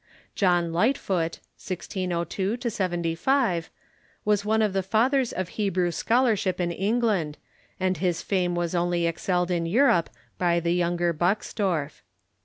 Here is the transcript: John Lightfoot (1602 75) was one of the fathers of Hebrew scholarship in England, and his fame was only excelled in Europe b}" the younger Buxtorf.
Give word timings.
John 0.33 0.73
Lightfoot 0.73 1.37
(1602 1.63 2.57
75) 2.67 3.69
was 4.25 4.43
one 4.43 4.63
of 4.63 4.73
the 4.73 4.81
fathers 4.81 5.31
of 5.31 5.49
Hebrew 5.49 5.91
scholarship 5.91 6.59
in 6.59 6.71
England, 6.71 7.37
and 7.79 7.97
his 7.97 8.23
fame 8.23 8.55
was 8.55 8.73
only 8.73 9.05
excelled 9.05 9.51
in 9.51 9.67
Europe 9.67 10.09
b}" 10.39 10.59
the 10.59 10.73
younger 10.73 11.13
Buxtorf. 11.13 12.01